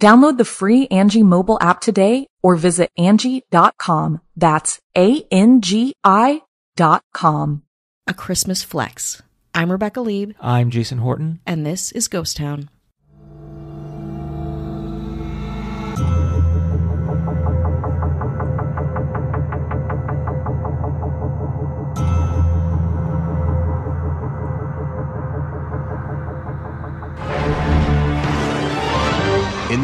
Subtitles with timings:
[0.00, 4.20] Download the free Angi mobile app today or visit Angi.com.
[4.36, 6.42] That's A-N-G-I
[6.76, 7.62] dot com.
[8.06, 9.20] A Christmas Flex.
[9.54, 11.40] I'm Rebecca Leib, I'm Jason Horton.
[11.44, 12.70] and this is Ghost Town.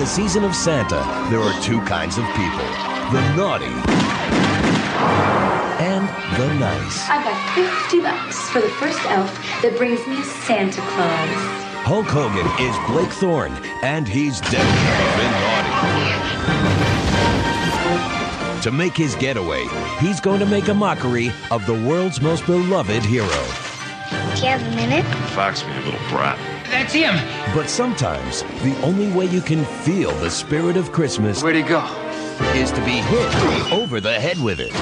[0.04, 2.58] The season of Santa, there are two kinds of people
[3.10, 3.72] the naughty
[5.80, 7.08] and the nice.
[7.08, 7.54] I've got
[7.88, 11.30] 50 bucks for the first elf that brings me Santa Claus.
[11.86, 15.32] Hulk Hogan is Blake Thorne, and he's definitely been
[18.52, 18.60] naughty.
[18.60, 19.66] To make his getaway,
[20.00, 23.26] he's going to make a mockery of the world's most beloved hero.
[24.36, 25.06] Do you have a minute?
[25.30, 26.53] Fox me, you little brat.
[26.74, 27.14] That's him.
[27.54, 31.84] But sometimes, the only way you can feel the spirit of Christmas Where'd he go?
[32.56, 34.72] is to be hit over the head with it.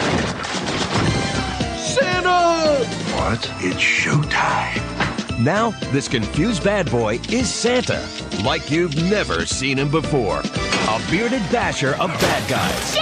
[1.79, 2.83] Santa!
[3.15, 3.47] What?
[3.59, 4.81] It's showtime.
[5.39, 8.03] Now, this confused bad boy is Santa,
[8.43, 10.39] like you've never seen him before.
[10.39, 12.97] A bearded basher of bad guys.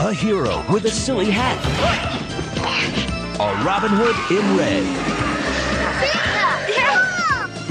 [0.00, 1.60] A hero with a silly hat.
[3.38, 5.01] A Robin Hood in red.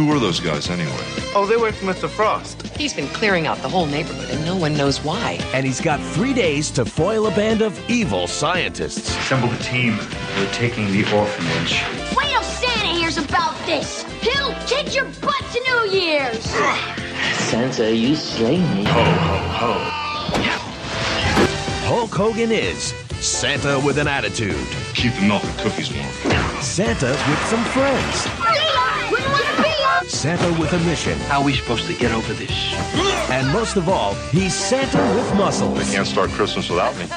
[0.02, 1.06] Who were those guys anyway?
[1.36, 2.10] Oh, they work for Mr.
[2.10, 2.66] Frost.
[2.76, 5.38] He's been clearing out the whole neighborhood and no one knows why.
[5.54, 9.16] And he's got three days to foil a band of evil scientists.
[9.16, 10.00] Assemble the team.
[10.38, 11.84] We're taking the orphanage.
[12.18, 14.02] Wait till Santa hears about this.
[14.22, 16.46] He'll kick your butt to New Year's.
[17.36, 18.84] Santa, you slay me.
[18.86, 19.92] Ho, ho, ho.
[21.86, 24.66] Hulk Hogan is Santa with an attitude.
[24.96, 26.12] Keep the milk and cookies warm.
[26.60, 28.41] Santa with some friends.
[30.22, 31.18] Santa with a mission.
[31.22, 32.52] How are we supposed to get over this?
[33.32, 35.80] And most of all, he's Santa with muscles.
[35.80, 37.08] They can't start Christmas without me.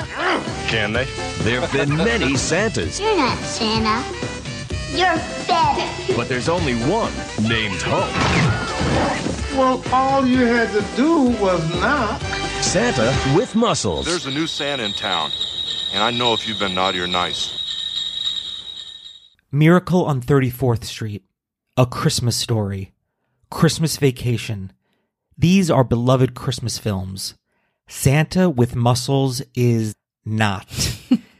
[0.68, 1.04] Can they?
[1.40, 4.02] There have been many Santas, You're not Santa.
[4.96, 6.16] You're fed.
[6.16, 7.12] but there's only one
[7.46, 8.08] named Hope.
[9.58, 12.22] Well, all you had to do was knock.
[12.62, 14.06] Santa with muscles.
[14.06, 15.30] There's a new Santa in town,
[15.92, 17.52] and I know if you've been naughty or nice.
[19.52, 21.22] Miracle on 34th Street,
[21.76, 22.93] A Christmas Story,
[23.54, 24.72] Christmas Vacation.
[25.38, 27.34] These are beloved Christmas films.
[27.86, 29.94] Santa with Muscles is
[30.24, 30.66] not.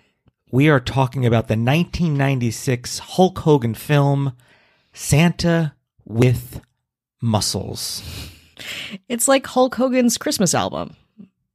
[0.52, 4.32] we are talking about the 1996 Hulk Hogan film,
[4.92, 6.60] Santa with
[7.20, 8.04] Muscles.
[9.08, 10.94] It's like Hulk Hogan's Christmas album,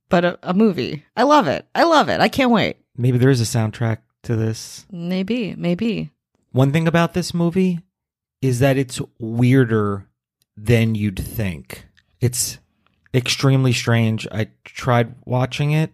[0.09, 1.05] but a, a movie.
[1.15, 1.67] I love it.
[1.73, 2.19] I love it.
[2.19, 2.75] I can't wait.
[2.97, 4.85] Maybe there is a soundtrack to this.
[4.91, 6.11] Maybe, maybe.
[6.51, 7.79] One thing about this movie
[8.41, 10.08] is that it's weirder
[10.63, 11.85] than you'd think.
[12.21, 12.59] It's
[13.13, 14.27] extremely strange.
[14.31, 15.91] I tried watching it.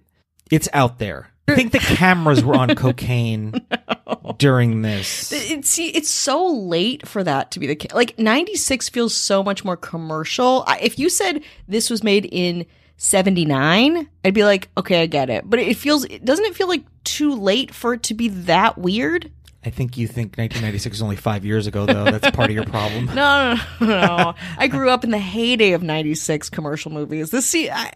[0.52, 1.32] It's out there.
[1.48, 3.54] I think the cameras were on cocaine
[4.38, 5.32] during this.
[5.32, 7.94] It's it's so late for that to be the case.
[7.94, 10.64] Like '96 feels so much more commercial.
[10.66, 12.66] I, if you said this was made in
[12.98, 15.48] '79, I'd be like, okay, I get it.
[15.48, 19.32] But it feels, doesn't it feel like too late for it to be that weird?
[19.66, 22.06] I think you think 1996 is only five years ago, though.
[22.06, 23.06] That's part of your problem.
[23.16, 24.36] No, no, no, no.
[24.58, 27.32] I grew up in the heyday of '96 commercial movies.
[27.32, 27.92] This see, I,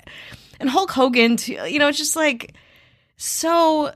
[0.60, 1.38] and Hulk Hogan.
[1.38, 2.54] Too, you know, it's just like
[3.18, 3.92] so.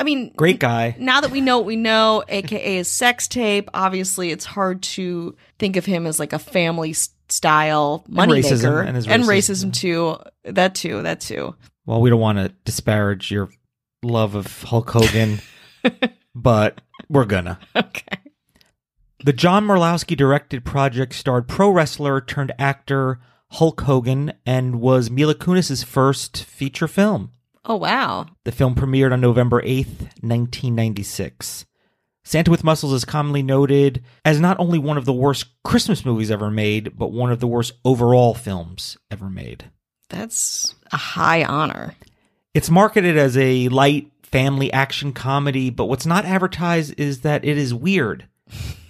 [0.00, 0.94] I mean, Great guy.
[0.98, 5.36] now that we know what we know, aka his sex tape, obviously it's hard to
[5.58, 9.70] think of him as like a family style racism, moneymaker and his and racism.
[9.70, 10.16] racism too.
[10.44, 11.02] That too.
[11.02, 11.54] That too.
[11.84, 13.48] Well, we don't want to disparage your
[14.04, 15.40] love of Hulk Hogan,
[16.34, 17.58] but we're gonna.
[17.76, 18.18] Okay.
[19.24, 23.18] The John Murlowski directed project starred pro wrestler turned actor
[23.52, 27.32] Hulk Hogan and was Mila Kunis's first feature film.
[27.64, 28.26] Oh wow.
[28.44, 31.66] The film premiered on November 8th, 1996.
[32.24, 36.30] Santa with Muscles is commonly noted as not only one of the worst Christmas movies
[36.30, 39.70] ever made, but one of the worst overall films ever made.
[40.10, 41.94] That's a high honor.
[42.54, 47.58] It's marketed as a light family action comedy, but what's not advertised is that it
[47.58, 48.26] is weird.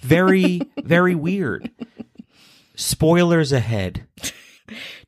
[0.01, 1.71] Very, very weird.
[2.75, 4.07] Spoilers ahead.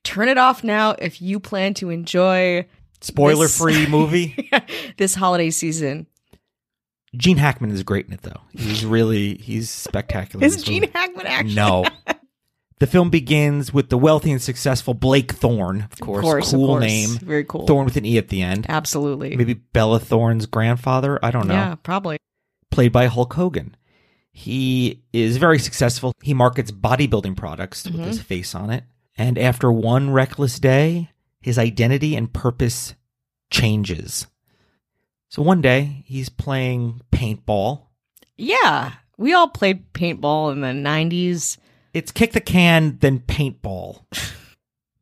[0.03, 2.65] Turn it off now if you plan to enjoy
[3.01, 4.49] spoiler free movie.
[4.97, 6.07] this holiday season.
[7.15, 8.39] Gene Hackman is great in it, though.
[8.53, 10.45] He's really he's spectacular.
[10.45, 10.89] Is Gene.
[10.93, 11.55] Hackman actually?
[11.55, 11.85] No.
[12.81, 16.67] The film begins with the wealthy and successful Blake Thorne, of course, course, of cool
[16.69, 16.81] course.
[16.83, 17.67] name, Very cool.
[17.67, 18.65] Thorne with an e at the end.
[18.67, 19.35] Absolutely.
[19.35, 21.19] Maybe Bella Thorne's grandfather.
[21.23, 21.53] I don't know.
[21.53, 22.17] Yeah, probably.
[22.71, 23.77] Played by Hulk Hogan.
[24.31, 26.11] He is very successful.
[26.23, 28.05] He markets bodybuilding products with Mhm.
[28.05, 28.83] his face on it.
[29.15, 32.95] And after one reckless day, his identity and purpose
[33.51, 34.25] changes.
[35.29, 37.83] So one day he's playing paintball.
[38.37, 38.93] Yeah.
[39.17, 41.59] We all played paintball in the 90s.
[41.93, 44.05] It's kick the can, then paintball.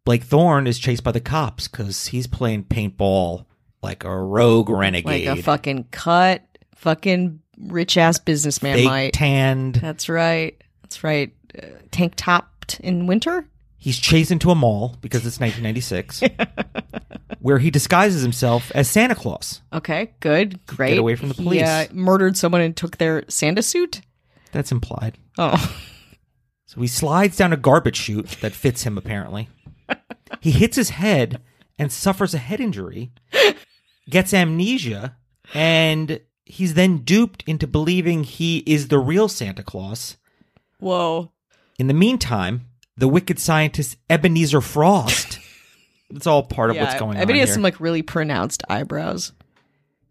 [0.06, 3.46] Blake Thorne is chased by the cops because he's playing paintball
[3.84, 5.28] like a rogue renegade.
[5.28, 6.44] Like a fucking cut,
[6.76, 9.14] fucking rich ass businessman Fake might.
[9.14, 9.76] tanned.
[9.76, 10.62] That's right.
[10.82, 11.32] That's right.
[11.58, 13.46] Uh, tank topped in winter?
[13.78, 16.24] He's chased into a mall because it's 1996,
[17.40, 19.62] where he disguises himself as Santa Claus.
[19.72, 20.66] Okay, good.
[20.66, 20.90] Great.
[20.90, 21.62] Get away from the He, police.
[21.64, 24.02] uh, murdered someone and took their Santa suit?
[24.52, 25.18] That's implied.
[25.38, 25.56] Oh.
[26.70, 29.50] So he slides down a garbage chute that fits him, apparently.
[30.40, 31.42] He hits his head
[31.80, 33.12] and suffers a head injury,
[34.08, 35.18] gets amnesia,
[35.56, 40.18] and he's then duped into believing he is the real Santa Claus.
[40.80, 41.32] Whoa.
[41.80, 45.40] In the meantime, the wicked scientist Ebenezer Frost,
[46.12, 48.04] it's all part of yeah, what's going I on bet he has some like really
[48.04, 49.34] pronounced eyebrows.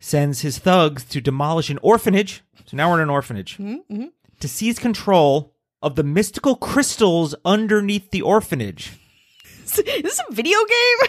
[0.00, 2.42] sends his thugs to demolish an orphanage.
[2.66, 3.58] So now we're in an orphanage.
[3.58, 4.06] Mm-hmm.
[4.40, 8.92] To seize control of the mystical crystals underneath the orphanage.
[9.64, 11.08] Is this a video game?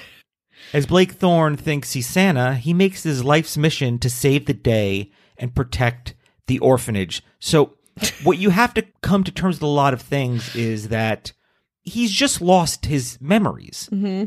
[0.73, 5.11] As Blake Thorne thinks he's Santa, he makes his life's mission to save the day
[5.37, 6.13] and protect
[6.47, 7.23] the orphanage.
[7.39, 7.75] So,
[8.23, 11.33] what you have to come to terms with a lot of things is that
[11.81, 13.89] he's just lost his memories.
[13.91, 14.25] Mm-hmm.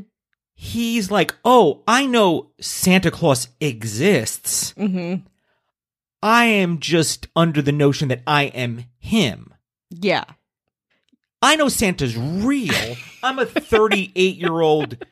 [0.54, 4.74] He's like, oh, I know Santa Claus exists.
[4.74, 5.26] Mm-hmm.
[6.22, 9.51] I am just under the notion that I am him.
[9.92, 10.24] Yeah.
[11.42, 12.96] I know Santa's real.
[13.22, 15.04] I'm a 38 year old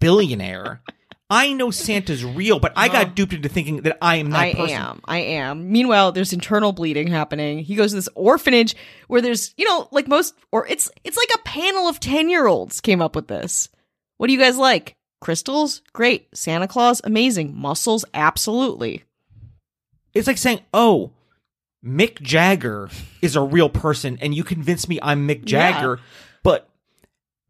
[0.00, 0.82] billionaire.
[1.30, 3.10] I know Santa's real, but I got oh.
[3.10, 4.76] duped into thinking that I am that I person.
[4.76, 5.00] am.
[5.04, 5.70] I am.
[5.70, 7.58] Meanwhile, there's internal bleeding happening.
[7.58, 8.74] He goes to this orphanage
[9.08, 13.02] where there's, you know, like most or it's it's like a panel of 10-year-olds came
[13.02, 13.68] up with this.
[14.16, 14.96] What do you guys like?
[15.20, 15.82] Crystals?
[15.92, 16.28] Great.
[16.34, 17.02] Santa Claus?
[17.04, 17.54] Amazing.
[17.54, 18.04] Muscles?
[18.14, 19.04] Absolutely.
[20.14, 21.12] It's like saying, "Oh,
[21.84, 22.90] Mick Jagger
[23.22, 26.00] is a real person," and you convince me I'm Mick Jagger,
[26.42, 26.68] but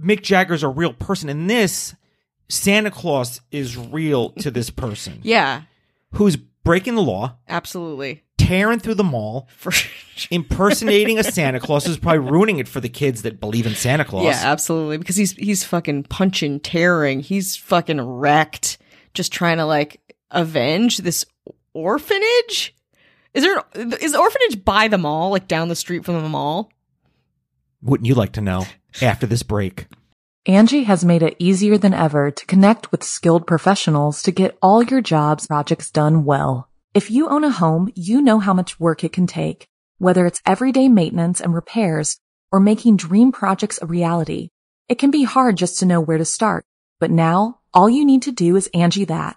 [0.01, 1.29] Mick Jagger's a real person.
[1.29, 1.95] And this
[2.49, 5.63] Santa Claus is real to this person Yeah.
[6.13, 8.23] who's breaking the law, Absolutely.
[8.37, 9.73] tearing through the mall, For
[10.31, 14.05] impersonating a Santa Claus, is probably ruining it for the kids that believe in Santa
[14.05, 14.25] Claus.
[14.25, 14.99] Yeah, absolutely.
[14.99, 17.21] Because he's he's fucking punching, tearing.
[17.21, 18.79] He's fucking wrecked,
[19.15, 20.01] just trying to like
[20.31, 21.25] avenge this
[21.73, 22.75] orphanage.
[23.39, 23.63] Is there
[24.03, 26.73] is the orphanage by the mall, like down the street from the mall?
[27.81, 28.67] Wouldn't you like to know
[29.01, 29.87] after this break?
[30.49, 34.83] Angi has made it easier than ever to connect with skilled professionals to get all
[34.83, 36.69] your jobs projects done well.
[36.95, 39.69] If you own a home, you know how much work it can take,
[39.99, 42.19] whether it's everyday maintenance and repairs
[42.51, 44.49] or making dream projects a reality.
[44.89, 46.65] It can be hard just to know where to start,
[46.99, 49.37] but now all you need to do is Angi that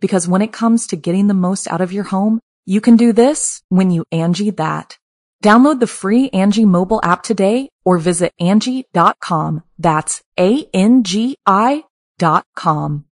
[0.00, 3.12] Because when it comes to getting the most out of your home, you can do
[3.12, 4.98] this when you Angi that.
[5.42, 9.62] Download the free Angi mobile app today or visit Angi.com.
[9.78, 11.84] That's A-N-G-I
[12.18, 13.04] dot com.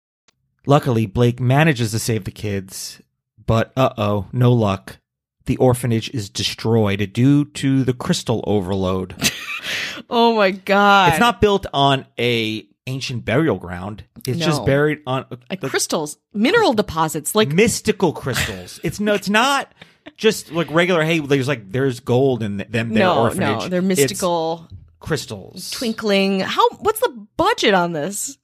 [0.66, 3.02] Luckily, Blake manages to save the kids,
[3.46, 4.98] but uh oh, no luck.
[5.46, 9.16] The orphanage is destroyed due to the crystal overload.
[10.10, 11.10] Oh my god!
[11.10, 14.04] it's not built on a ancient burial ground.
[14.28, 14.46] It's No.
[14.46, 18.80] just buried on Like the crystals, mineral deposits, like mystical crystals.
[18.84, 19.74] It's no, it's not
[20.18, 21.04] just like regular.
[21.04, 22.90] Hey, there's like there's gold in them.
[22.94, 23.64] Their no, orphanage.
[23.64, 24.68] no, they're It's mystical,
[25.00, 25.72] crystals.
[25.72, 26.42] twinkling.
[26.42, 26.68] How?
[26.80, 28.38] What's the budget on this?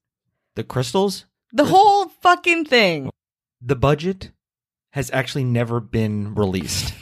[0.56, 1.26] The crystals.
[1.52, 3.10] The whole fucking thing.
[3.62, 4.32] The budget
[4.92, 6.94] has actually never been released.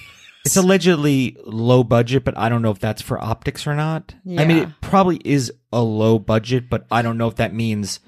[0.47, 4.15] It's allegedly low budget, but I don't know if that's for optics or not.
[4.25, 7.99] I mean, it probably is a low budget, but I don't know if that means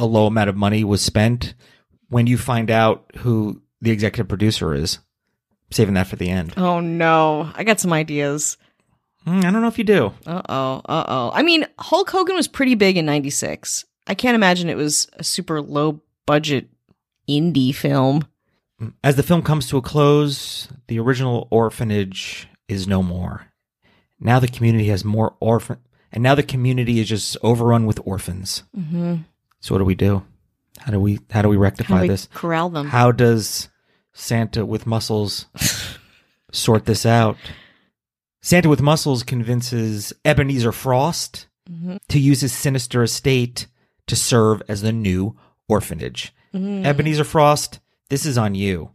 [0.00, 1.54] a low amount of money was spent.
[2.08, 4.98] When you find out who the executive producer is,
[5.70, 6.54] saving that for the end.
[6.56, 8.56] Oh no, I got some ideas.
[9.26, 10.12] Mm, I don't know if you do.
[10.26, 11.30] Uh oh, uh oh.
[11.34, 13.84] I mean, Hulk Hogan was pretty big in '96.
[14.06, 16.68] I can't imagine it was a super low budget
[17.28, 18.26] indie film.
[19.02, 23.46] As the film comes to a close, the original orphanage is no more.
[24.20, 25.78] Now the community has more orphan,
[26.12, 28.62] and now the community is just overrun with orphans.
[28.76, 29.16] Mm-hmm.
[29.60, 30.22] So what do we do?
[30.78, 32.28] How do we how do we rectify How do we this?
[32.34, 32.86] corral them?
[32.88, 33.68] How does
[34.12, 35.46] Santa with muscles
[36.52, 37.36] sort this out?
[38.40, 41.98] Santa with muscles convinces Ebenezer Frost Mhm.
[42.08, 43.66] to use his sinister estate
[44.06, 45.36] to serve as the new
[45.68, 46.32] orphanage.
[46.54, 46.82] Mm.
[46.86, 47.78] Ebenezer Frost,
[48.10, 48.90] this is on you.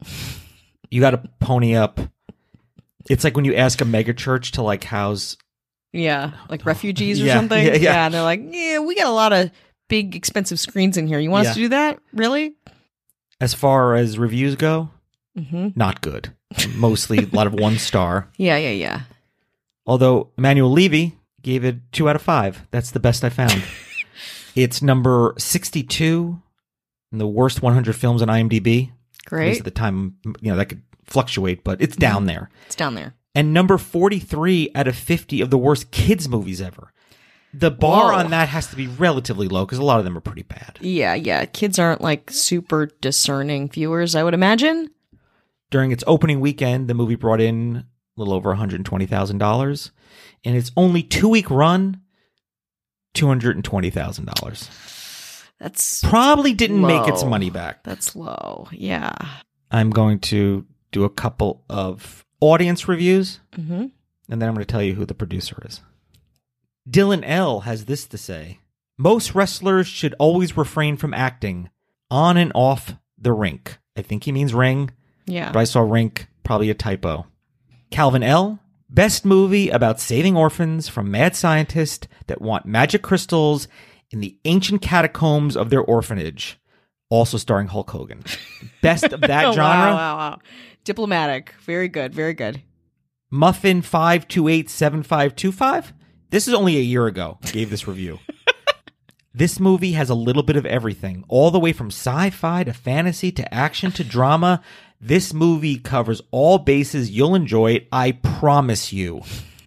[0.90, 2.00] You got to pony up.
[3.10, 5.38] It's like when you ask a megachurch to like house
[5.92, 7.64] Yeah, like refugees or Yeah, something.
[7.66, 8.06] yeah, yeah.
[8.06, 9.52] and they're like, yeah, we got a lot of
[9.90, 11.20] big expensive screens in here.
[11.20, 12.00] You want us to do that?
[12.14, 12.56] Really?
[13.42, 14.90] as far as reviews go,
[15.38, 15.70] Mm-hmm.
[15.76, 16.32] not good.
[16.76, 18.30] Mostly a lot of one star.
[18.38, 19.02] Yeah, yeah, yeah.
[19.86, 22.66] Although Emanuel Levy gave it two out of five.
[22.72, 23.64] That's the best I found.
[24.56, 26.40] it's number 62
[27.12, 28.92] in the worst 100 films on IMDb.
[29.28, 29.58] At least Great.
[29.60, 32.28] at the time, you know, that could fluctuate, but it's down mm-hmm.
[32.28, 32.50] there.
[32.66, 33.16] It's down there.
[33.36, 36.94] And number 43 out of 50 of the worst kids' movies ever.
[37.54, 38.20] The bar Whoa.
[38.20, 40.80] on that has to be relatively low because a lot of them are pretty bad.
[40.82, 41.46] Yeah, yeah.
[41.46, 44.90] Kids aren't like super discerning viewers, I would imagine.
[45.70, 47.86] During its opening weekend, the movie brought in a
[48.20, 49.92] little over $120,000.
[50.44, 52.02] In its only two week run,
[53.16, 55.03] $220,000.
[55.60, 57.84] That's Probably didn't make its money back.
[57.84, 58.68] That's low.
[58.72, 59.14] Yeah.
[59.72, 63.86] I'm going to do a couple of audience reviews, Mm-hmm.
[64.30, 65.80] and then I'm going to tell you who the producer is.
[66.90, 67.62] Dylan L.
[67.62, 68.60] has this to say
[68.98, 71.70] Most wrestlers should always refrain from acting
[72.12, 73.78] on and off the rink.
[73.96, 74.92] I think he means ring,
[75.26, 75.52] Yeah.
[75.52, 77.26] but I saw rink, probably a typo.
[77.90, 78.60] Calvin L.
[78.90, 83.68] Best movie about saving orphans from mad scientists that want magic crystals
[84.14, 86.60] in the ancient catacombs of their orphanage.
[87.10, 88.24] Also starring Hulk Hogan.
[88.82, 89.56] Best of that genre.
[89.58, 90.40] Wow, wow, wow.
[90.84, 91.54] Diplomatic.
[91.62, 92.14] Very good.
[92.14, 92.62] Very good.
[93.30, 95.94] Muffin five two eight seven five two five.
[96.30, 97.40] This is only a year ago.
[97.44, 98.20] I gave this review.
[99.34, 103.32] this movie has a little bit of everything, all the way from sci-fi to fantasy
[103.32, 104.62] to action to drama.
[105.00, 107.12] This movie covers all bases.
[107.12, 107.88] You'll enjoy it.
[107.92, 109.22] I promise you.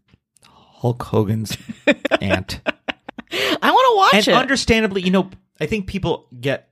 [0.43, 1.57] Hulk Hogan's
[2.21, 2.61] aunt.
[3.63, 4.41] I want to watch and it.
[4.41, 6.69] understandably, you know, I think people get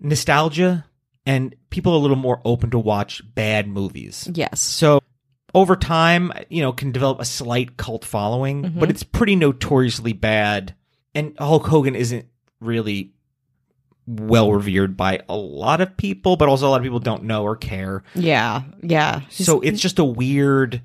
[0.00, 0.84] nostalgia
[1.26, 4.28] and people are a little more open to watch bad movies.
[4.32, 4.60] yes.
[4.60, 5.00] So
[5.54, 8.80] over time, you know, can develop a slight cult following, Mhm.
[8.80, 10.74] but it's pretty notoriously bad.
[11.14, 12.26] And Hulk Hogan isn't
[12.60, 13.12] really
[14.06, 17.42] well revered by a lot of people, but also a lot of people don't know
[17.44, 18.02] or care.
[18.14, 18.62] Yeah.
[18.82, 19.20] Yeah.
[19.30, 20.82] so it's just a weird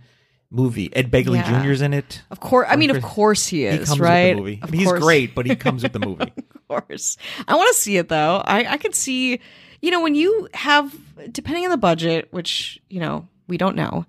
[0.49, 0.89] movie.
[0.95, 1.63] Ed Begley Yeah.
[1.63, 2.21] Jr.'s in it.
[2.31, 2.67] Of course.
[2.69, 4.35] I mean, of course he He is, comes right?
[4.35, 4.59] with the movie.
[4.61, 4.99] Of I mean, he's course.
[5.01, 6.31] great, but he comes with the movie.
[6.37, 7.17] of course.
[7.47, 8.41] I want to see it though.
[8.45, 9.39] I I could see,
[9.81, 10.95] you know, when you have
[11.31, 14.05] depending on the budget, which you know we don't know,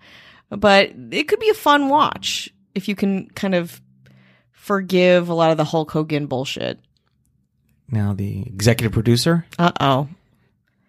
[0.51, 3.81] but it could be a fun watch if you can kind of
[4.53, 6.79] forgive a lot of the Hulk Hogan bullshit.
[7.91, 10.09] Now, the executive producer Uh oh.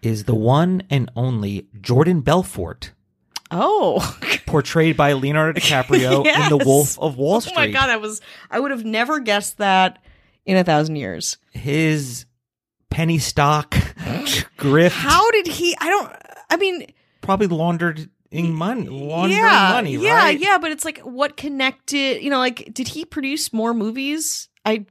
[0.01, 2.91] is the one and only Jordan Belfort,
[3.51, 4.17] Oh.
[4.45, 7.53] portrayed by Leonardo DiCaprio in The Wolf of Wall Street.
[7.55, 9.99] Oh my god, I was I would have never guessed that
[10.45, 11.37] in a thousand years.
[11.51, 12.25] His
[12.89, 13.71] penny stock
[14.57, 15.75] grift How did he?
[15.79, 16.11] I don't.
[16.49, 16.87] I mean,
[17.21, 20.39] probably laundered in money, laundering yeah, money, yeah, right?
[20.39, 20.57] yeah.
[20.57, 22.21] But it's like, what connected?
[22.23, 24.49] You know, like, did he produce more movies?
[24.65, 24.85] I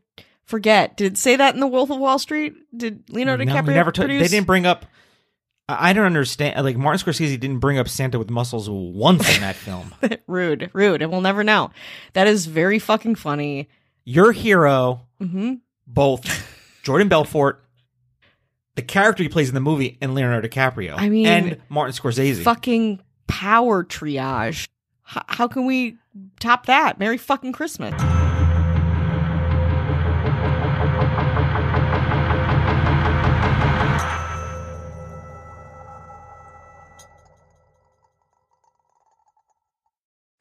[0.44, 0.96] forget.
[0.96, 2.54] Did it say that in The Wolf of Wall Street?
[2.76, 3.92] Did Leonardo No, DiCaprio never.
[3.92, 4.22] T- produce?
[4.22, 4.86] they didn't bring up.
[5.68, 6.62] I don't understand.
[6.64, 9.94] Like Martin Scorsese didn't bring up Santa with muscles once in that film.
[10.26, 11.70] rude, rude, and we'll never know.
[12.12, 13.68] That is very fucking funny.
[14.04, 15.54] Your hero, hmm
[15.88, 16.25] both
[16.82, 17.64] Jordan Belfort,
[18.75, 20.94] the character he plays in the movie, and Leonardo DiCaprio.
[20.96, 22.42] I mean, and Martin Scorsese.
[22.42, 24.68] Fucking power triage.
[25.16, 25.96] H- how can we
[26.40, 26.99] top that?
[26.99, 27.94] Merry fucking Christmas.